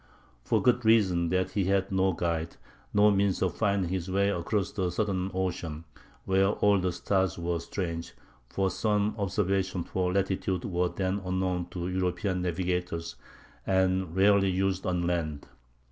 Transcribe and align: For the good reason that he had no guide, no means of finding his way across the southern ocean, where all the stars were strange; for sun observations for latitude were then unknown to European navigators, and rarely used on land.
For 0.43 0.61
the 0.61 0.71
good 0.71 0.83
reason 0.83 1.29
that 1.29 1.51
he 1.51 1.65
had 1.65 1.91
no 1.91 2.13
guide, 2.13 2.57
no 2.91 3.11
means 3.11 3.43
of 3.43 3.55
finding 3.55 3.91
his 3.91 4.09
way 4.09 4.29
across 4.31 4.71
the 4.71 4.89
southern 4.89 5.29
ocean, 5.31 5.83
where 6.25 6.47
all 6.47 6.79
the 6.79 6.91
stars 6.91 7.37
were 7.37 7.59
strange; 7.59 8.13
for 8.49 8.71
sun 8.71 9.13
observations 9.19 9.89
for 9.89 10.11
latitude 10.11 10.65
were 10.65 10.89
then 10.89 11.21
unknown 11.23 11.67
to 11.69 11.87
European 11.87 12.41
navigators, 12.41 13.15
and 13.67 14.15
rarely 14.15 14.49
used 14.49 14.87
on 14.87 15.05
land. 15.05 15.45